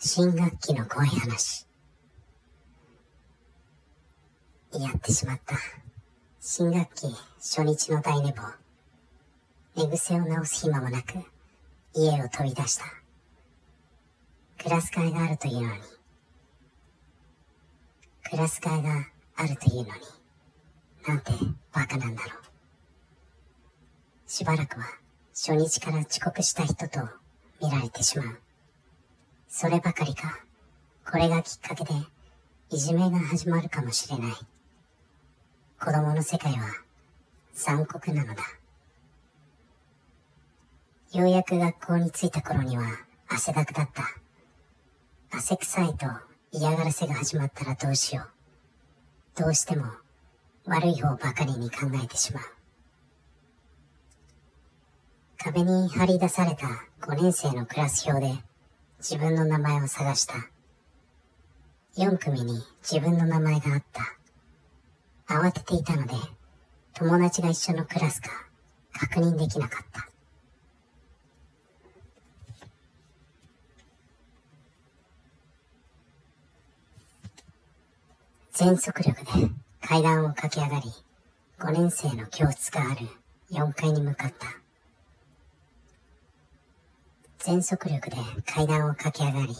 [0.00, 1.66] 新学期の怖い話。
[4.72, 5.56] やってしまった。
[6.40, 7.08] 新学期
[7.38, 8.42] 初日の大寝坊。
[9.74, 11.14] 寝癖を直す暇もなく、
[11.94, 12.84] 家を飛び出した。
[14.62, 15.82] クラス会があるというのに。
[18.30, 19.04] クラス会が
[19.34, 19.88] あるというのに。
[21.08, 21.32] なんて
[21.72, 24.30] バカなんだろう。
[24.30, 24.86] しばらくは
[25.34, 27.00] 初日から遅刻した人と
[27.60, 28.40] 見られてしまう。
[29.48, 30.40] そればかりか、
[31.10, 31.92] これがきっかけで、
[32.70, 34.32] いじめが始まるかもしれない。
[35.80, 36.68] 子供の世界は
[37.54, 38.42] 残酷なのだ。
[41.14, 42.84] ようやく学校に着いた頃には
[43.26, 44.02] 汗だくだった。
[45.30, 46.06] 汗臭いと
[46.52, 48.26] 嫌がらせが始まったらどうしよ
[49.36, 49.40] う。
[49.40, 49.86] どうしても
[50.66, 52.44] 悪い方ばかりに考えてしまう。
[55.38, 56.66] 壁に張り出された
[57.00, 58.47] 5年生のクラス表で
[58.98, 60.34] 自分の名前を探した。
[61.96, 65.34] 4組に自分の名前があった。
[65.34, 66.14] 慌てていたので、
[66.94, 68.30] 友達が一緒のクラスか
[68.92, 70.08] 確認できなかった。
[78.52, 79.30] 全速力で
[79.80, 80.90] 階段を駆け上がり、
[81.60, 83.06] 5年生の教室がある
[83.52, 84.67] 4階に向かった。
[87.38, 89.54] 全速力で階段を駆け上がり、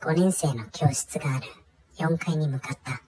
[0.00, 1.46] 5年生の教室がある
[1.96, 3.02] 4階に向かった。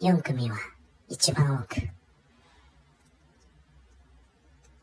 [0.00, 0.56] 4組は
[1.08, 1.88] 一番多く。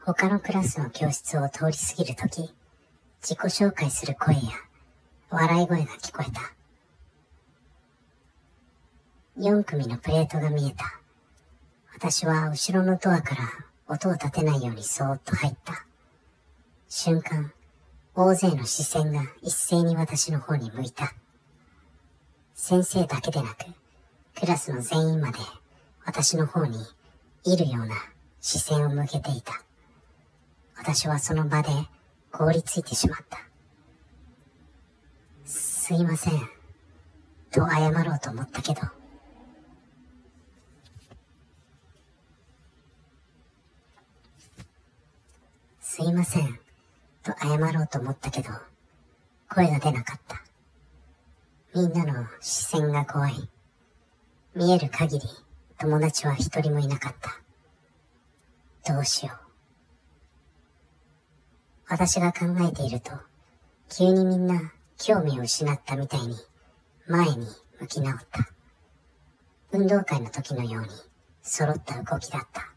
[0.05, 2.53] 他のクラスの教室を通り過ぎるとき、
[3.21, 4.41] 自己紹介する声や
[5.29, 6.53] 笑い声が聞こえた。
[9.37, 11.01] 4組のプレートが見えた。
[11.93, 13.41] 私は後ろのドアから
[13.87, 15.85] 音を立てないようにそーっと入った。
[16.89, 17.53] 瞬間、
[18.15, 21.13] 大勢の視線が一斉に私の方に向いた。
[22.55, 23.65] 先生だけでなく、
[24.39, 25.37] クラスの全員まで
[26.03, 26.79] 私の方に
[27.43, 27.95] いるような
[28.41, 29.61] 視線を向けていた。
[30.77, 31.69] 私はその場で
[32.31, 33.37] 凍りついてしまった。
[35.45, 36.39] すいません、
[37.51, 38.81] と謝ろうと思ったけど、
[45.97, 46.59] すいません、
[47.23, 48.49] と謝ろうと思ったけど、
[49.47, 50.43] 声が出なかった。
[51.73, 53.49] みんなの視線が怖い。
[54.53, 55.25] 見える限り
[55.77, 57.15] 友達は一人もいなかっ
[58.83, 58.93] た。
[58.93, 59.37] どうしよう。
[61.87, 63.11] 私が考えていると、
[63.89, 66.35] 急にみんな興味を失ったみたいに
[67.07, 67.47] 前に
[67.79, 68.49] 向き直った。
[69.71, 70.89] 運動会の時のように
[71.41, 72.69] 揃った動きだった。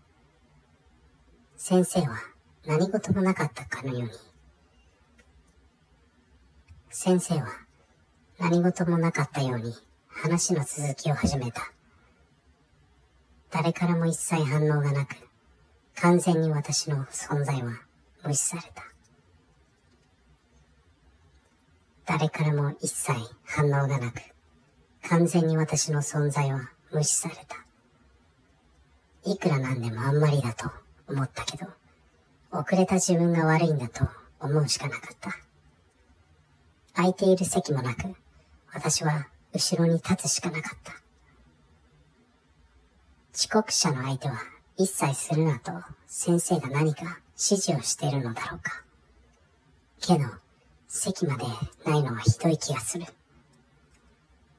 [1.57, 2.38] 先生は
[2.69, 4.11] 何事もなかったかのように。
[6.91, 7.47] 先生は
[8.39, 9.73] 何事もなかったように
[10.07, 11.63] 話の続きを始めた。
[13.51, 15.17] 誰からも一切反応がなく、
[15.95, 17.73] 完全に私の存在は
[18.23, 18.85] 無視された。
[22.05, 24.21] 誰からも一切反応がなく、
[25.09, 27.65] 完全に私の存在は無視された。
[29.25, 30.71] いくらなんでもあんまりだと
[31.09, 31.67] 思ったけど、
[32.51, 34.09] 遅れた自分が悪いんだと
[34.41, 35.37] 思うしかなかった。
[36.95, 38.15] 空いている席もなく、
[38.73, 40.93] 私は後ろに立つしかなかった。
[43.35, 44.39] 遅刻者の相手は
[44.77, 45.73] 一切するなと
[46.07, 48.83] 先生が何か指示をしているのだろうか。
[50.01, 50.25] けど、
[50.89, 51.45] 席まで
[51.85, 53.05] ないのはひどい気がする。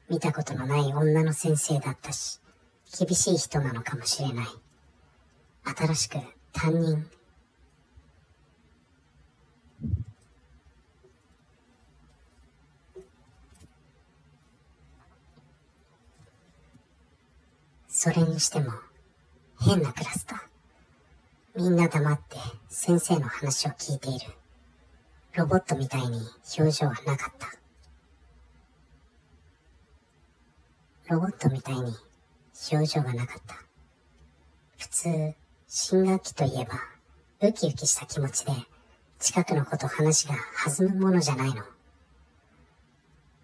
[0.10, 2.40] 見たことのない女の先生だったし、
[2.98, 4.46] 厳しい人なのかもしれない。
[5.64, 6.18] 新しく
[6.54, 7.06] 担任
[18.02, 18.72] それにしても、
[19.60, 20.42] 変なクラスだ。
[21.54, 22.38] みんな黙って
[22.70, 24.28] 先生の話を聞いている。
[25.34, 26.22] ロボットみたいに
[26.58, 27.50] 表情はなかった。
[31.14, 31.94] ロボットみたいに
[32.72, 33.56] 表情がなかった。
[34.78, 35.34] 普通、
[35.68, 36.80] 新学期といえば、
[37.42, 38.54] ウキウキした気持ちで、
[39.20, 40.36] 近くの子と話が
[40.66, 41.66] 弾むものじゃないの。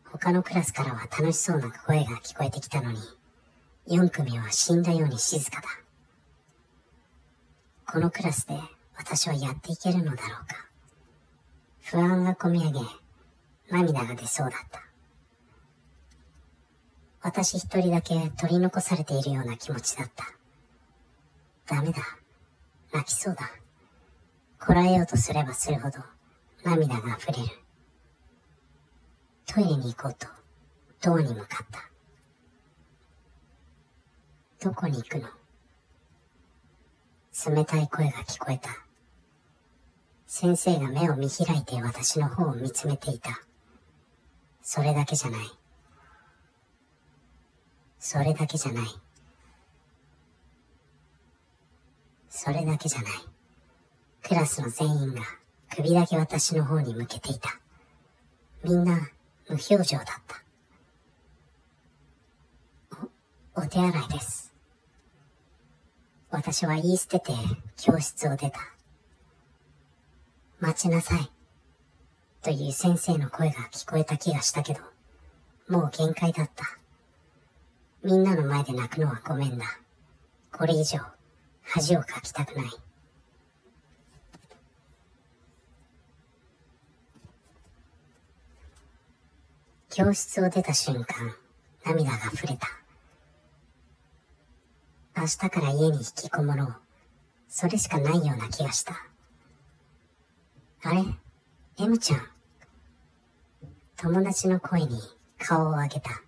[0.06, 3.00] 他のクラスからは楽しそうな声が聞こえてきたのに、
[3.88, 5.68] 4組は死んだように静かだ。
[7.86, 8.58] このクラスで
[8.98, 10.68] 私はやっていけるのだろうか。
[11.84, 12.80] 不安がこみ上げ、
[13.70, 14.82] 涙が出そうだった。
[17.22, 20.26] 私一人だけ取り残されているような気持ちだった。
[21.68, 22.02] ダメだ。
[22.92, 23.52] 泣きそうだ。
[24.60, 26.00] こらえようとすればするほど
[26.64, 27.50] 涙が溢れる。
[29.46, 30.28] トイレに行こうと、
[31.02, 31.95] ドアに向かった。
[34.66, 35.30] どこに行くの？
[37.56, 38.72] 冷たい声が聞こえた。
[40.26, 43.40] 先生が目を見開いて私の方を見つめていた。
[44.64, 45.42] それだけじゃない。
[48.00, 48.88] それだけじゃない。
[52.28, 53.12] それだけじゃない。
[54.24, 55.22] クラスの全員が
[55.76, 57.60] 首だけ私の方に向けていた。
[58.64, 58.96] みんな
[59.48, 60.44] 無表情だった。
[63.56, 64.55] お、お手洗いです。
[66.32, 67.32] 私は言い捨てて
[67.78, 68.60] 教室を出た。
[70.60, 71.32] 待ちなさい。
[72.42, 74.82] という先生の声が聞こえた気がしたけど、
[75.68, 76.64] もう限界だった。
[78.04, 79.66] みんなの前で泣くのはごめんだ。
[80.52, 81.00] これ以上、
[81.64, 82.70] 恥をかきたくない。
[89.90, 91.34] 教室を出た瞬間、
[91.86, 92.85] 涙が溢れた。
[95.18, 96.76] 明日から家に引きこもろう。
[97.48, 98.94] それしかないような気がした。
[100.84, 101.06] あれ
[101.78, 102.22] ?M ちゃん？
[103.96, 105.00] 友達の声に
[105.40, 106.22] 顔を上げた。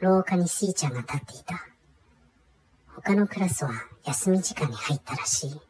[0.00, 1.66] 廊下に C ちゃんが立っていた。
[2.94, 3.72] 他のクラスは
[4.04, 5.60] 休み時間に入ったらしい。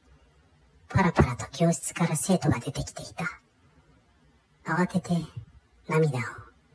[0.88, 3.24] パラパラと教室から生徒が出てきていた。
[4.64, 5.10] 慌てて
[5.88, 6.22] 涙を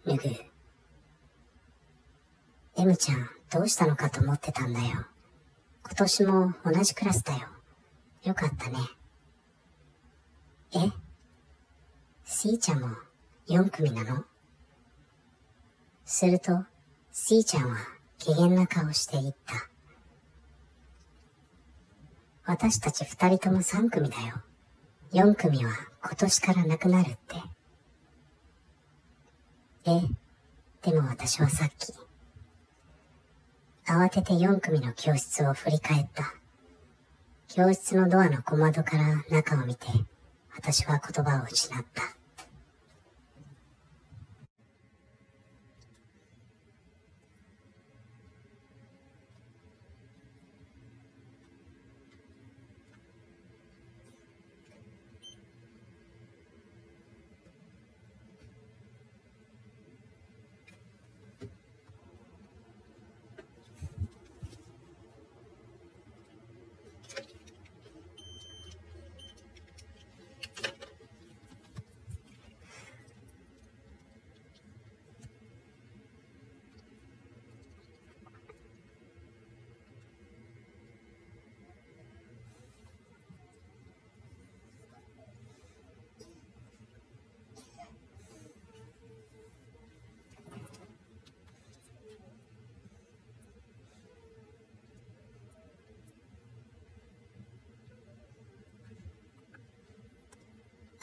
[0.05, 0.45] 拭う。
[2.75, 5.05] M ちゃん、どうしたのかと思ってたんだよ。
[5.85, 7.49] 今年も同じクラスだよ。
[8.23, 8.79] よかったね。
[10.73, 10.91] え
[12.25, 12.87] ?C ちゃんも
[13.47, 14.23] 4組なの？
[16.03, 16.65] すると、
[17.11, 17.77] C ちゃんは
[18.17, 19.69] 機嫌な顔して言った。
[22.45, 24.41] 私たち二人とも3組だよ。
[25.11, 25.71] 4組は
[26.03, 27.35] 今年からなくなるって。
[29.85, 30.01] え、
[30.81, 31.93] でも私はさっき、
[33.85, 36.33] 慌てて4組の教室を振り返った。
[37.47, 39.87] 教室のドアの小窓から中を見て、
[40.55, 42.22] 私は言葉を失った。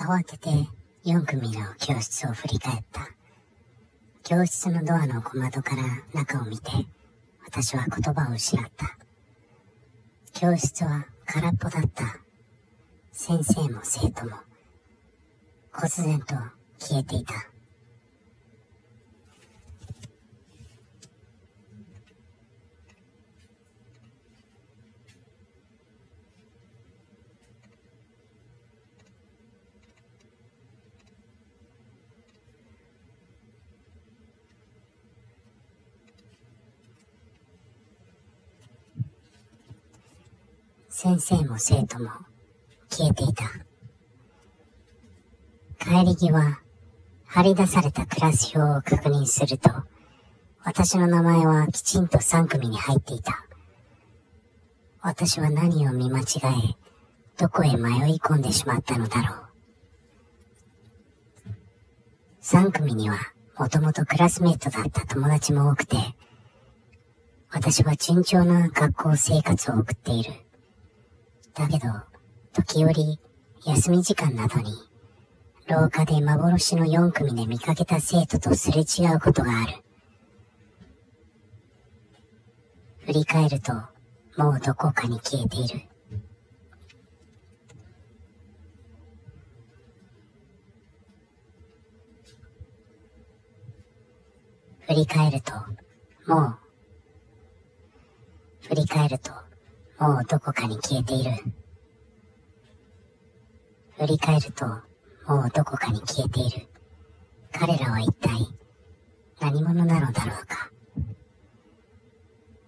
[0.03, 0.49] 慌てて
[1.05, 3.07] 4組の教室を振り返った。
[4.25, 5.83] 教室のドアの小窓から
[6.15, 6.71] 中を見て、
[7.45, 8.97] 私は言葉を失った。
[10.33, 12.19] 教室は空っぽだった。
[13.13, 14.37] 先生も生徒も、
[15.71, 16.35] 忽然と
[16.79, 17.50] 消えていた。
[41.03, 42.11] 先生も生徒も
[42.91, 43.45] 消えていた。
[45.79, 46.61] 帰り際、
[47.25, 49.71] 張り出されたクラス表を確認すると、
[50.63, 53.47] 私の名前はきちんと3組に入っていた。
[55.01, 56.77] 私は何を見間違え、
[57.39, 59.49] どこへ迷い込んでしまったのだろう。
[62.43, 63.17] 3組には
[63.59, 65.97] もともとクラスメートだった友達も多くて、
[67.51, 70.35] 私は順調な学校生活を送っている。
[71.55, 71.89] だけど、
[72.53, 73.19] 時折、
[73.65, 74.73] 休み時間などに、
[75.67, 79.75] 廊下で幻の4組で見かけた生徒とすれ違うことがある。
[83.07, 83.73] 振り返ると、
[84.37, 85.81] もうどこかに消えている。
[94.87, 95.53] 振り返ると、
[96.27, 96.59] もう、
[98.69, 99.50] 振り返ると、
[100.01, 101.31] もうどこかに消えている。
[103.99, 106.67] 振り返ると、もうどこかに消えている。
[107.53, 108.31] 彼らは一体
[109.43, 110.71] 何者なのだろうか。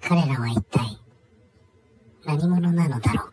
[0.03, 0.99] 彼らは一体
[2.27, 3.33] 何者なのだろう。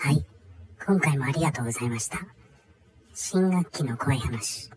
[0.00, 0.24] はい。
[0.88, 2.18] 今回もありがとうございました。
[3.12, 4.70] 新学期の怖い話。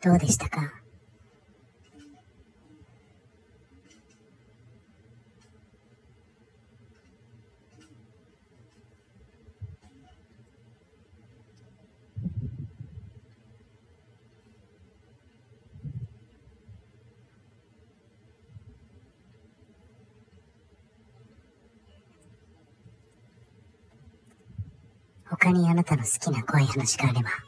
[0.00, 0.74] どうでしたか？
[25.30, 27.47] 他にあなたの好きな怖い話があれば。